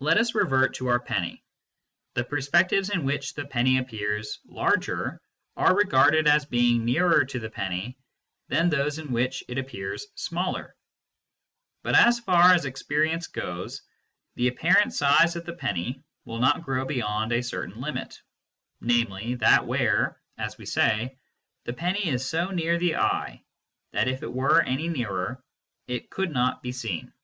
Let 0.00 0.18
us 0.18 0.34
revert 0.34 0.74
to 0.74 0.88
our 0.88 1.00
penny: 1.00 1.42
the 2.12 2.22
perspectives 2.22 2.90
in 2.90 3.02
which 3.06 3.32
the 3.32 3.46
penny 3.46 3.78
appears 3.78 4.38
larger 4.44 5.18
are 5.56 5.74
regarded 5.74 6.28
as 6.28 6.44
being 6.44 6.84
nearer 6.84 7.24
to 7.24 7.38
the 7.38 7.48
penny 7.48 7.96
than 8.48 8.68
those 8.68 8.98
in 8.98 9.10
which 9.10 9.42
it 9.48 9.56
appears 9.56 10.06
smaller, 10.16 10.76
but 11.82 11.94
as 11.94 12.20
far 12.20 12.52
as 12.52 12.66
experience 12.66 13.26
goes 13.26 13.80
the 14.34 14.48
apparent 14.48 14.92
size 14.92 15.34
of 15.34 15.46
the 15.46 15.54
penny 15.54 16.02
will 16.26 16.40
not 16.40 16.62
grow 16.64 16.84
beyond 16.84 17.32
a 17.32 17.42
certain 17.42 17.80
limit, 17.80 18.20
namely, 18.82 19.36
that 19.36 19.66
where 19.66 20.20
(as 20.36 20.58
we 20.58 20.66
say) 20.66 21.16
the 21.64 21.72
penny 21.72 22.06
is 22.06 22.28
so 22.28 22.48
near 22.50 22.76
the 22.78 22.96
eye 22.96 23.42
that 23.92 24.08
if 24.08 24.22
it 24.22 24.30
were 24.30 24.60
any 24.60 24.88
nearer 24.90 25.42
it 25.86 26.10
could 26.10 26.32
not 26.32 26.62
be 26.62 26.70
seen. 26.70 27.14